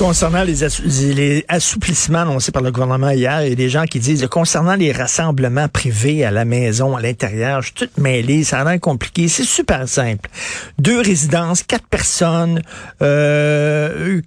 [0.00, 0.82] Concernant les, assou-
[1.14, 4.74] les assouplissements annoncés par le gouvernement hier, il y a des gens qui disent, concernant
[4.74, 8.80] les rassemblements privés à la maison, à l'intérieur, je suis toute mêlée, ça a l'air
[8.80, 9.28] compliqué.
[9.28, 10.30] C'est super simple.
[10.78, 12.62] Deux résidences, quatre personnes,
[13.02, 14.22] euh,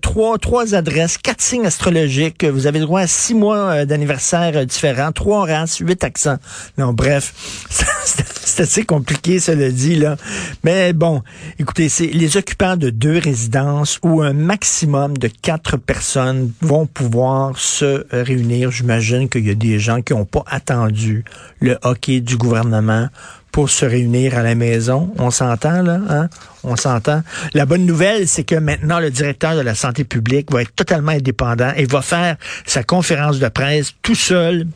[0.00, 2.44] trois, trois adresses, quatre signes astrologiques.
[2.44, 6.38] Vous avez droit à six mois euh, d'anniversaire euh, différents, trois races, huit accents.
[6.78, 7.34] Non, bref,
[8.50, 10.16] c'est assez compliqué, cela dit, là.
[10.64, 11.22] Mais bon,
[11.58, 17.56] écoutez, c'est les occupants de deux résidences ou un maximum de quatre personnes vont pouvoir
[17.58, 18.70] se réunir.
[18.70, 21.24] J'imagine qu'il y a des gens qui n'ont pas attendu
[21.60, 23.08] le hockey du gouvernement
[23.52, 25.12] pour se réunir à la maison.
[25.18, 26.28] On s'entend, là, hein?
[26.62, 27.22] On s'entend.
[27.54, 31.12] La bonne nouvelle, c'est que maintenant, le directeur de la santé publique va être totalement
[31.12, 34.66] indépendant et va faire sa conférence de presse tout seul,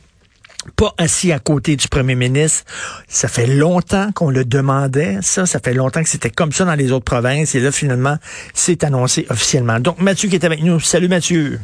[0.77, 2.65] pas assis à côté du premier ministre.
[3.09, 5.47] Ça fait longtemps qu'on le demandait, ça.
[5.47, 7.55] Ça fait longtemps que c'était comme ça dans les autres provinces.
[7.55, 8.17] Et là, finalement,
[8.53, 9.81] c'est annoncé officiellement.
[9.81, 10.81] Donc, Mathieu qui est avec nous.
[10.81, 11.61] Salut, Mathieu.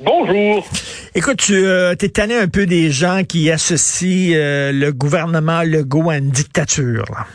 [0.00, 0.66] Bonjour.
[1.14, 6.10] Écoute, tu euh, t'es tanné un peu des gens qui associent euh, le gouvernement Legault
[6.10, 7.04] à une dictature.
[7.10, 7.26] là.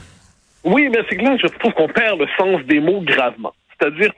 [0.64, 3.54] Oui, mais c'est que là, je trouve qu'on perd le sens des mots gravement.
[3.80, 4.14] C'est-à-dire,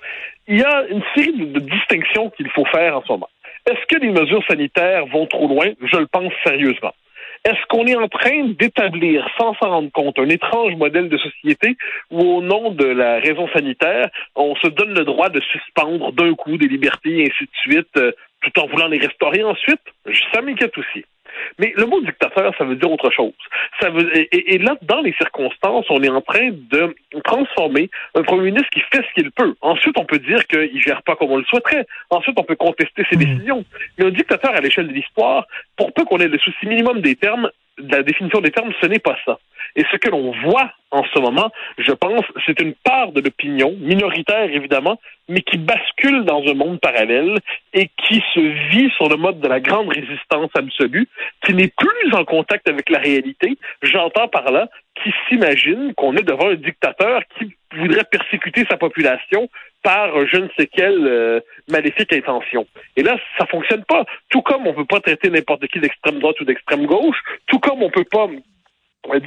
[0.47, 3.29] il y a une série de, de distinctions qu'il faut faire en ce moment.
[3.69, 5.67] Est-ce que les mesures sanitaires vont trop loin?
[5.81, 6.93] Je le pense sérieusement.
[7.45, 11.75] Est-ce qu'on est en train d'établir, sans s'en rendre compte, un étrange modèle de société
[12.09, 16.33] où, au nom de la raison sanitaire, on se donne le droit de suspendre d'un
[16.35, 19.81] coup des libertés et ainsi de suite, euh, tout en voulant les restaurer ensuite?
[20.33, 21.03] Ça m'inquiète aussi.
[21.59, 23.33] Mais le mot dictateur, ça veut dire autre chose.
[23.79, 28.23] Ça veut, et, et- là, dans les circonstances, on est en train de transformer un
[28.23, 29.55] premier ministre qui fait ce qu'il peut.
[29.61, 31.85] Ensuite, on peut dire qu'il gère pas comme on le souhaiterait.
[32.09, 33.63] Ensuite, on peut contester ses décisions.
[33.97, 37.15] Mais un dictateur à l'échelle de l'histoire, pour peu qu'on ait le souci minimum des
[37.15, 39.39] termes, la définition des termes, ce n'est pas ça.
[39.75, 43.75] Et ce que l'on voit en ce moment, je pense, c'est une part de l'opinion,
[43.79, 47.37] minoritaire évidemment, mais qui bascule dans un monde parallèle
[47.73, 48.39] et qui se
[48.69, 51.07] vit sur le mode de la grande résistance absolue,
[51.43, 53.57] qui n'est plus en contact avec la réalité.
[53.81, 54.69] J'entends par là
[55.01, 59.49] qui s'imagine qu'on est devant un dictateur qui voudrait persécuter sa population
[59.83, 61.39] par euh, je ne sais quelle euh,
[61.69, 62.65] maléfique intention.
[62.95, 64.05] Et là, ça fonctionne pas.
[64.29, 67.17] Tout comme on peut pas traiter n'importe qui d'extrême droite ou d'extrême gauche,
[67.47, 68.27] tout comme on peut pas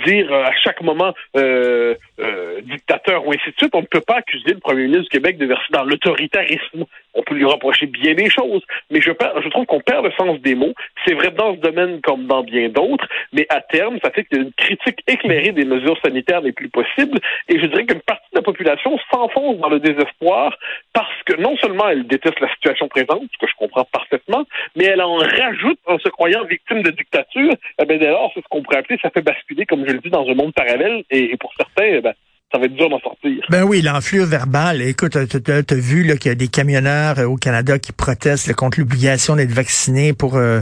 [0.05, 4.01] dire euh, à chaque moment euh, euh, dictateur ou ainsi de suite, on ne peut
[4.01, 6.85] pas accuser le premier ministre du Québec de verser dans l'autoritarisme.
[7.15, 10.39] On peut lui reprocher bien des choses, mais je, je trouve qu'on perd le sens
[10.41, 10.75] des mots.
[11.07, 14.39] C'est vrai dans ce domaine comme dans bien d'autres, mais à terme, ça fait qu'il
[14.39, 18.01] y a une critique éclairée des mesures sanitaires les plus possibles, et je dirais qu'une
[18.01, 20.57] partie de la population s'enfonce dans le désespoir
[20.93, 24.45] parce que non seulement elle déteste la situation présente, ce que je comprends parfaitement,
[24.77, 27.53] mais elle en rajoute en se croyant victime de dictature.
[27.79, 30.01] Eh bien, dès lors, c'est ce qu'on pourrait appeler, ça fait basculer, comme je le
[30.01, 32.13] dis, dans un monde parallèle, et, pour certains, eh ben,
[32.53, 33.45] ça va être dur d'en sortir.
[33.51, 34.81] Ben oui, l'enflure verbale.
[34.83, 38.55] Écoute, t'as as, vu qu'il y a des camionneurs euh, au Canada qui protestent là,
[38.55, 40.61] contre l'obligation d'être vaccinés pour euh,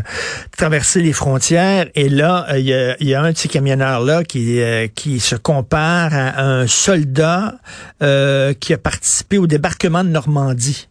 [0.56, 1.86] traverser les frontières.
[1.94, 5.36] Et là, euh, il y, y a un de ces camionneurs-là qui, euh, qui se
[5.36, 7.54] compare à un soldat
[8.00, 10.88] qui a participé au débarquement de Normandie.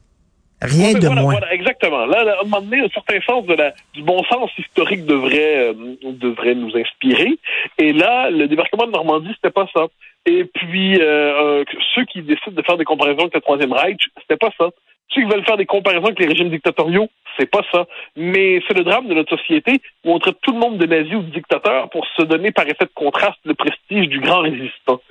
[0.63, 1.31] Rien Oui, mais de voilà, moins.
[1.33, 2.05] voilà, exactement.
[2.05, 5.05] Là, là, à un moment donné, un certain sens de la, du bon sens historique
[5.05, 5.73] devrait, euh,
[6.03, 7.37] devrait nous inspirer.
[7.77, 9.87] Et là, le débarquement de Normandie, c'était pas ça.
[10.25, 11.63] Et puis, euh, euh,
[11.93, 14.69] ceux qui décident de faire des comparaisons avec le Troisième Reich, c'était pas ça.
[15.09, 17.85] Ceux qui veulent faire des comparaisons avec les régimes dictatoriaux, c'est pas ça.
[18.15, 21.13] Mais c'est le drame de notre société où on traite tout le monde de nazi
[21.13, 25.01] ou de dictateur pour se donner par effet de contraste le prestige du grand résistant.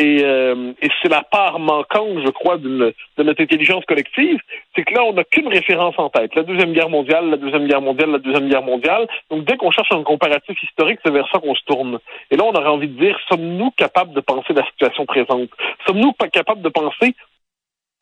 [0.00, 4.38] Et, euh, et c'est la part manquante, je crois, de notre intelligence collective,
[4.74, 6.34] c'est que là, on n'a qu'une référence en tête.
[6.34, 9.06] La Deuxième Guerre mondiale, la Deuxième Guerre mondiale, la Deuxième Guerre mondiale.
[9.30, 11.98] Donc, dès qu'on cherche un comparatif historique, c'est vers ça qu'on se tourne.
[12.30, 15.50] Et là, on aurait envie de dire, sommes-nous capables de penser la situation présente?
[15.86, 17.14] Sommes-nous capables de penser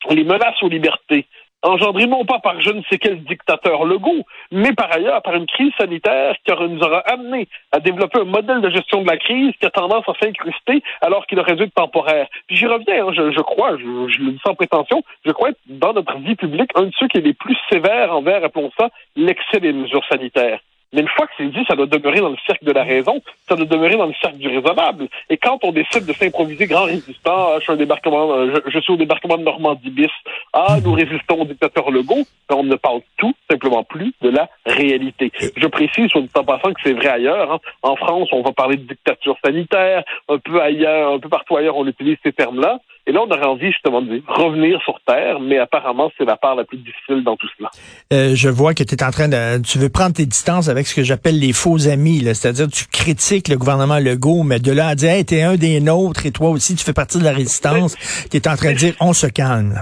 [0.09, 1.25] les menaces aux libertés,
[1.61, 5.45] engendré non pas par je ne sais quel dictateur Legault, mais par ailleurs par une
[5.45, 9.53] crise sanitaire qui nous aura amené à développer un modèle de gestion de la crise
[9.59, 12.27] qui a tendance à s'incruster alors qu'il aurait dû être temporaire.
[12.47, 15.93] Puis j'y reviens, hein, je, crois, je, le dis sans prétention, je crois être dans
[15.93, 19.59] notre vie publique un de ceux qui est les plus sévères envers, appelons ça, l'excès
[19.59, 20.59] des mesures sanitaires.
[20.93, 23.21] Mais une fois que c'est dit, ça doit demeurer dans le cercle de la raison,
[23.47, 25.07] ça doit demeurer dans le cercle du raisonnable.
[25.29, 28.79] Et quand on décide de s'improviser grand résistant, ah, je suis, un débarquement, euh, je,
[28.79, 30.09] suis au débarquement de Normandie bis,
[30.53, 34.49] ah, nous résistons au dictateur Legault, ben, on ne parle tout simplement plus de la
[34.65, 35.31] réalité.
[35.55, 37.53] Je précise, sur le temps passant, que c'est vrai ailleurs.
[37.53, 37.59] Hein.
[37.83, 41.77] En France, on va parler de dictature sanitaire, un peu ailleurs, un peu partout ailleurs,
[41.77, 42.79] on utilise ces termes-là.
[43.09, 46.53] Et là, on aurait envie justement de revenir sur Terre, mais apparemment, c'est la part
[46.53, 47.71] la plus difficile dans tout cela.
[48.13, 49.59] Euh, je vois que tu es en train de...
[49.63, 53.47] Tu veux prendre tes distances avec ce que j'appelle les faux amis, c'est-à-dire tu critiques
[53.47, 56.49] le gouvernement Legault, mais de là à dire, hey, t'es un des nôtres et toi
[56.49, 57.95] aussi, tu fais partie de la résistance,
[58.29, 59.81] tu es en train de dire, on se calme.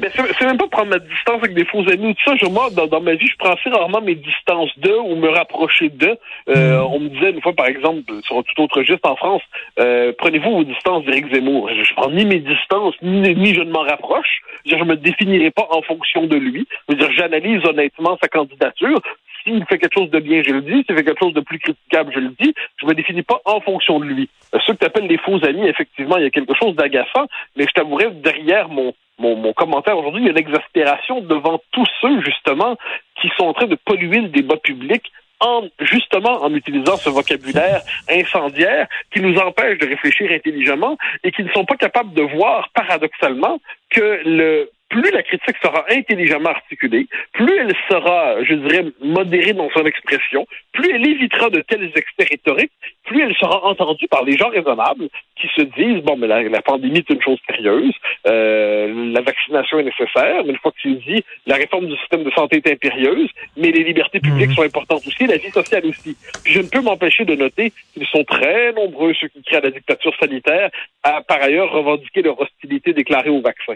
[0.00, 2.16] Mais c'est même pas prendre ma distance avec des faux amis.
[2.16, 5.14] Tout ça, je, moi, dans, ma vie, je prends assez rarement mes distances d'eux ou
[5.14, 6.16] me rapprocher d'eux.
[6.48, 6.86] Euh, mm.
[6.92, 9.42] On me disait une fois, par exemple, sur un tout autre geste en France,
[9.78, 11.70] euh, prenez-vous vos distances d'Éric Zemmour.
[11.70, 14.40] Je, je, prends ni mes distances, ni, ni je ne m'en rapproche.
[14.66, 16.66] Je, je me définirai pas en fonction de lui.
[16.88, 19.00] Je veux dire, j'analyse honnêtement sa candidature.
[19.44, 20.84] S'il fait quelque chose de bien, je le dis.
[20.84, 22.54] S'il fait quelque chose de plus critiquable, je le dis.
[22.80, 24.28] Je me définis pas en fonction de lui.
[24.54, 27.26] Euh, ceux que tu appelles les faux amis, effectivement, il y a quelque chose d'agaçant,
[27.56, 31.60] mais je t'avouerai, derrière mon mon, mon commentaire aujourd'hui, il y a une exaspération devant
[31.70, 32.76] tous ceux, justement,
[33.20, 37.82] qui sont en train de polluer le débat public en, justement en utilisant ce vocabulaire
[38.08, 42.70] incendiaire qui nous empêche de réfléchir intelligemment et qui ne sont pas capables de voir,
[42.74, 49.52] paradoxalement, que le plus la critique sera intelligemment articulée, plus elle sera, je dirais, modérée
[49.52, 54.24] dans son expression, plus elle évitera de tels excès rhétoriques, plus elle sera entendue par
[54.24, 55.08] les gens raisonnables
[55.40, 57.94] qui se disent bon, mais la, pandémie est une chose sérieuse,
[58.26, 62.24] euh, la vaccination est nécessaire, mais une fois que c'est dit, la réforme du système
[62.24, 64.54] de santé est impérieuse, mais les libertés publiques mhm.
[64.54, 66.16] sont importantes aussi, la vie sociale aussi.
[66.44, 69.70] Puis je ne peux m'empêcher de noter qu'ils sont très nombreux ceux qui créent la
[69.70, 70.70] dictature sanitaire
[71.02, 73.74] à par ailleurs revendiquer leur hostilité déclarée au vaccin.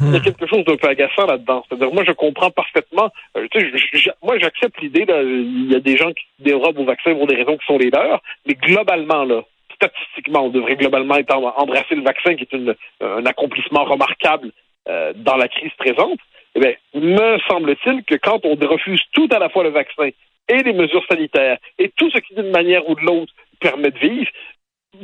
[0.00, 1.64] Il y a quelque chose d'un peu agaçant là-dedans.
[1.66, 3.10] C'est-à-dire, moi, je comprends parfaitement.
[3.36, 5.06] Euh, tu sais, moi, j'accepte l'idée.
[5.08, 7.90] Il y a des gens qui dérobent au vaccin pour des raisons qui sont les
[7.90, 9.42] leurs, mais globalement, là,
[9.74, 14.50] statistiquement, on devrait globalement être embrasser le vaccin, qui est un accomplissement remarquable
[14.88, 16.18] euh, dans la crise présente.
[16.54, 20.08] Eh bien, me semble-t-il que quand on refuse tout à la fois le vaccin
[20.48, 23.98] et les mesures sanitaires et tout ce qui, d'une manière ou de l'autre, permet de
[23.98, 24.30] vivre,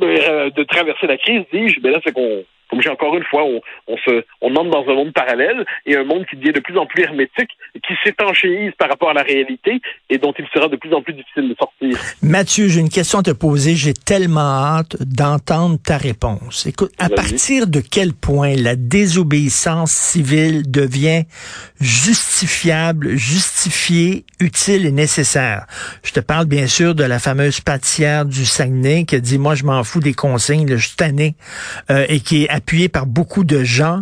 [0.01, 3.43] euh, de traverser la crise, dis-je, ben là, c'est qu'on comme j'ai encore une fois,
[3.43, 6.59] on, on, se, on entre dans un monde parallèle et un monde qui devient de
[6.59, 10.67] plus en plus hermétique, qui s'étanchéise par rapport à la réalité et dont il sera
[10.67, 11.97] de plus en plus difficile de sortir.
[12.21, 13.75] Mathieu, j'ai une question à te poser.
[13.75, 16.65] J'ai tellement hâte d'entendre ta réponse.
[16.65, 21.23] Écoute, à partir de quel point la désobéissance civile devient
[21.79, 25.65] justifiable, justifiée, utile et nécessaire?
[26.03, 29.55] Je te parle bien sûr de la fameuse pâtissière du Saguenay qui a dit, moi,
[29.55, 31.35] je m'en fous des consignes, je suis tanné,
[31.89, 34.01] euh, et qui est appuyé par beaucoup de gens.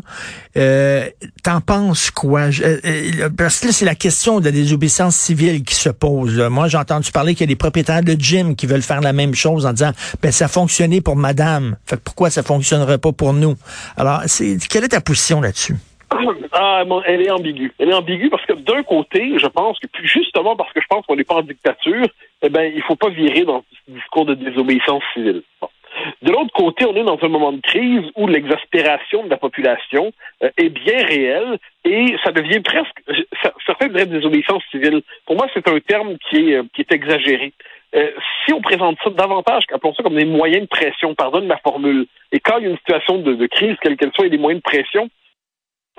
[0.57, 1.05] Euh,
[1.43, 2.49] T'en penses quoi?
[2.61, 6.39] Euh, euh, parce que là, c'est la question de la désobéissance civile qui se pose.
[6.39, 9.13] Moi, j'ai entendu parler qu'il y a des propriétaires de gym qui veulent faire la
[9.13, 11.77] même chose en disant, ben, ça a fonctionné pour madame.
[11.85, 13.55] Fait pourquoi ça fonctionnerait pas pour nous?
[13.95, 15.75] Alors, c'est, quelle est ta position là-dessus?
[16.53, 17.71] Ah, elle est ambiguë.
[17.79, 21.05] Elle est ambiguë parce que d'un côté, je pense que justement parce que je pense
[21.05, 22.05] qu'on n'est pas en dictature,
[22.41, 25.43] eh ben, il faut pas virer dans ce discours de désobéissance civile.
[26.21, 30.11] De l'autre côté, on est dans un moment de crise où l'exaspération de la population
[30.43, 33.03] euh, est bien réelle et ça devient presque,
[33.65, 35.01] certains diraient désobéissance civile.
[35.25, 37.53] Pour moi, c'est un terme qui est, euh, qui est exagéré.
[37.93, 38.11] Euh,
[38.45, 42.05] si on présente ça davantage, appelons ça comme des moyens de pression, pardonne ma formule,
[42.31, 44.37] et quand il y a une situation de, de crise, quelle qu'elle soit, et des
[44.37, 45.09] moyens de pression,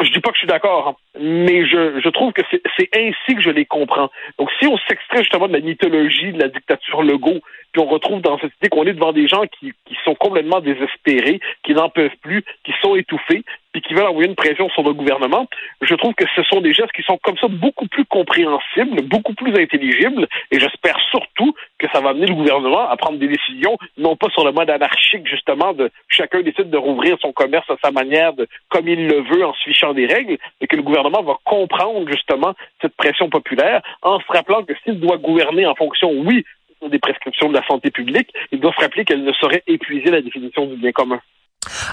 [0.04, 3.42] je dis pas que je suis d'accord, hein, mais je, trouve que c'est ainsi que
[3.42, 4.10] je les comprends.
[4.38, 7.40] Donc, si on s'extrait justement de la mythologie de la dictature Legault,
[7.72, 9.72] puis on retrouve dans cette idée qu'on est devant des gens qui
[10.04, 14.36] sont complètement désespérés, qui n'en peuvent plus, qui sont étouffés, puis qui veulent envoyer une
[14.36, 15.46] pression sur le gouvernement,
[15.80, 19.34] je trouve que ce sont des gestes qui sont comme ça beaucoup plus compréhensibles, beaucoup
[19.34, 23.76] plus intelligibles, et j'espère surtout que ça va amener le gouvernement à prendre des décisions,
[23.96, 27.76] non pas sur le mode anarchique, justement, de chacun décide de rouvrir son commerce à
[27.82, 31.22] sa manière, de, comme il le veut, en suivant des règles, mais que le gouvernement
[31.22, 36.10] va comprendre, justement, cette pression populaire, en se rappelant que s'il doit gouverner en fonction,
[36.12, 36.44] oui,
[36.88, 40.20] des prescriptions de la santé publique, il doit se rappeler qu'elle ne saurait épuiser la
[40.20, 41.20] définition du bien commun.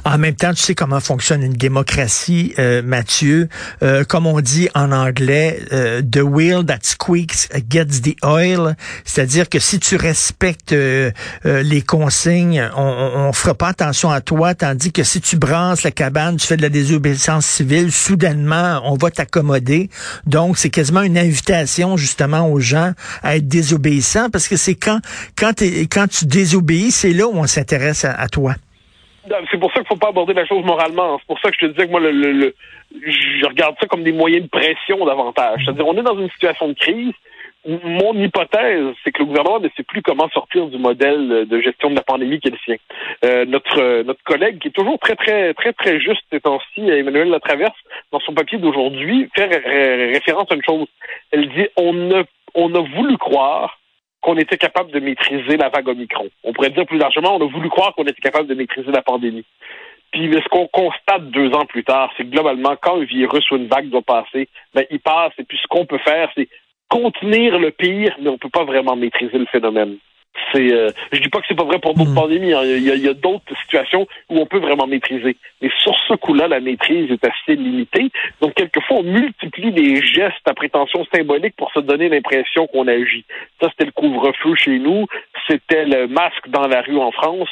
[0.03, 3.49] En même temps, tu sais comment fonctionne une démocratie, euh, Mathieu.
[3.83, 8.75] Euh, comme on dit en anglais, euh, the wheel that squeaks gets the oil.
[9.05, 10.75] C'est-à-dire que si tu respectes
[11.43, 15.91] les consignes, on, on, fera pas attention à toi, tandis que si tu brasses la
[15.91, 19.89] cabane, tu fais de la désobéissance civile, soudainement, on va t'accommoder.
[20.25, 24.99] Donc, c'est quasiment une invitation justement aux gens à être désobéissants, parce que c'est quand,
[25.38, 28.55] quand tu désobéis, c'est là où on s'intéresse à toi.
[29.51, 31.17] C'est pour ça qu'il faut pas aborder la chose moralement.
[31.19, 32.53] C'est pour ça que je te disais que moi, le,
[32.91, 35.62] je regarde ça comme des moyens de pression davantage.
[35.63, 37.13] C'est-à-dire, on est dans une situation de crise.
[37.65, 41.89] Mon hypothèse, c'est que le gouvernement ne sait plus comment sortir du modèle de gestion
[41.89, 42.77] de la pandémie qui est le sien.
[43.25, 47.29] Euh, notre notre collègue, qui est toujours très très très très juste ces temps-ci, Emmanuel
[47.29, 47.77] Latraverse,
[48.13, 50.88] dans son papier d'aujourd'hui, fait référence à une chose.
[51.31, 52.24] Elle dit on a
[52.55, 53.78] on a voulu croire
[54.29, 56.29] qu'on était capable de maîtriser la vague Omicron.
[56.43, 59.01] On pourrait dire plus largement, on a voulu croire qu'on était capable de maîtriser la
[59.01, 59.45] pandémie.
[60.12, 63.55] Puis ce qu'on constate deux ans plus tard, c'est que globalement, quand un virus ou
[63.55, 65.33] une vague doit passer, ben, il passe.
[65.39, 66.48] Et puis ce qu'on peut faire, c'est
[66.89, 69.98] contenir le pire, mais on ne peut pas vraiment maîtriser le phénomène.
[70.53, 72.15] C'est, euh, je dis pas que c'est pas vrai pour d'autres hmm.
[72.15, 72.53] pandémies.
[72.53, 72.63] Hein.
[72.63, 75.38] Il y a, d'autres situations où on peut vraiment maîtriser.
[75.62, 78.09] Mais sur ce coup-là, la maîtrise est assez limitée.
[78.41, 83.25] Donc, quelquefois, on multiplie les gestes à prétention symbolique pour se donner l'impression qu'on agit.
[83.62, 85.07] Ça, c'était le couvre-feu chez nous.
[85.48, 87.50] C'était le masque dans la rue en France.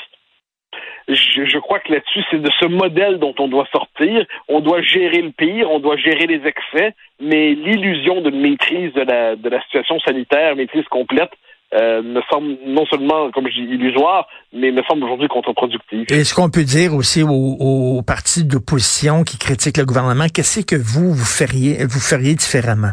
[1.08, 4.26] Je, je, crois que là-dessus, c'est de ce modèle dont on doit sortir.
[4.50, 9.02] On doit gérer le pire, on doit gérer les excès, mais l'illusion d'une maîtrise de
[9.02, 11.32] la, de la situation sanitaire, maîtrise complète,
[11.74, 16.10] euh, me semble non seulement, comme je dis, illusoire, mais me semble aujourd'hui contre-productif.
[16.10, 20.76] Est-ce qu'on peut dire aussi aux, aux partis d'opposition qui critiquent le gouvernement, qu'est-ce que
[20.76, 22.92] vous, vous feriez, vous feriez différemment?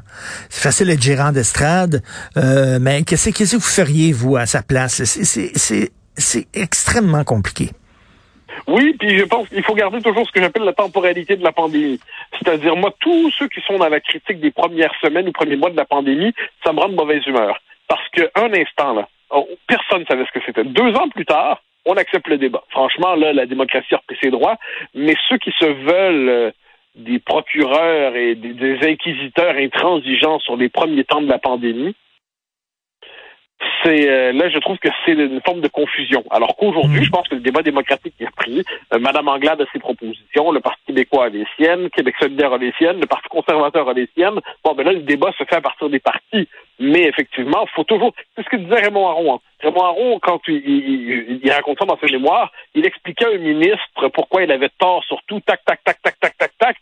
[0.49, 2.03] C'est facile d'être gérant d'estrade,
[2.37, 5.03] euh, mais qu'est-ce que vous feriez, vous, à sa place?
[6.17, 7.71] C'est extrêmement compliqué.
[8.67, 11.53] Oui, puis je pense qu'il faut garder toujours ce que j'appelle la temporalité de la
[11.53, 11.99] pandémie.
[12.39, 15.71] C'est-à-dire, moi, tous ceux qui sont dans la critique des premières semaines ou premiers mois
[15.71, 16.33] de la pandémie,
[16.65, 17.61] ça me rend de mauvaise humeur.
[17.89, 20.65] Parce qu'un instant, là, oh, personne ne savait ce que c'était.
[20.65, 22.63] Deux ans plus tard, on accepte le débat.
[22.71, 24.57] Franchement, là, la démocratie a repris ses droits,
[24.95, 26.51] mais ceux qui se veulent euh,
[26.95, 31.95] des procureurs et des, des, inquisiteurs intransigeants sur les premiers temps de la pandémie,
[33.83, 36.25] c'est euh, là, je trouve que c'est une forme de confusion.
[36.31, 37.05] Alors qu'aujourd'hui, mm.
[37.05, 38.65] je pense que le débat démocratique est repris.
[38.93, 42.59] Euh, Madame Anglade a ses propositions, le Parti québécois a les siennes, Québec solidaire a
[42.59, 44.41] les siennes, le Parti conservateur a les siennes.
[44.65, 46.49] Bon, ben là, le débat se fait à partir des partis.
[46.81, 48.13] Mais effectivement, faut toujours.
[48.35, 49.35] C'est ce que disait Raymond Aron.
[49.35, 49.39] Hein.
[49.61, 53.39] Raymond Aron, quand il, il, il, raconte ça dans ses mémoires, il expliquait à un
[53.39, 56.77] ministre pourquoi il avait tort sur tout, tac, tac, tac, tac, tac, tac, tac,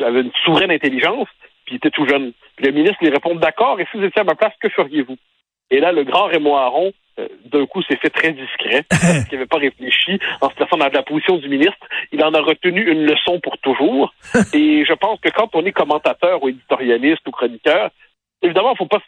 [0.00, 1.28] avait une souveraine intelligence,
[1.64, 2.32] puis il était tout jeune.
[2.56, 5.16] Puis le ministre lui répond d'accord, et si vous étiez à ma place, que feriez-vous?
[5.70, 9.38] Et là, le grand Raymond Aron, euh, d'un coup, s'est fait très discret, parce qu'il
[9.38, 11.86] n'avait pas réfléchi en se plaçant dans la position du ministre.
[12.12, 14.12] Il en a retenu une leçon pour toujours.
[14.52, 17.90] Et je pense que quand on est commentateur ou éditorialiste ou chroniqueur,
[18.42, 19.00] évidemment, faut pas,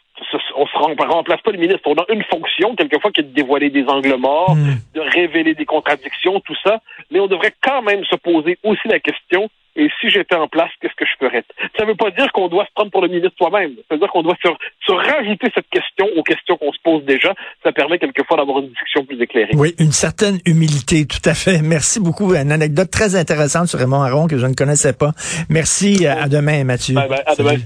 [0.55, 1.81] on ne remplace pas le ministre.
[1.85, 4.77] On a une fonction, quelquefois, qui est de dévoiler des angles morts, hmm.
[4.95, 6.79] de révéler des contradictions, tout ça.
[7.11, 10.71] Mais on devrait quand même se poser aussi la question et si j'étais en place,
[10.81, 11.43] qu'est-ce que je ferais?
[11.77, 13.73] Ça ne veut pas dire qu'on doit se prendre pour le ministre soi-même.
[13.87, 17.33] Ça veut dire qu'on doit se, rajouter cette question aux questions qu'on se pose déjà.
[17.63, 19.51] Ça permet quelquefois d'avoir une discussion plus éclairée.
[19.53, 21.61] Oui, une certaine humilité, tout à fait.
[21.61, 22.33] Merci beaucoup.
[22.33, 25.11] Une anecdote très intéressante sur Raymond Aron que je ne connaissais pas.
[25.49, 26.07] Merci.
[26.07, 26.97] À demain, Mathieu.
[26.97, 27.57] à demain.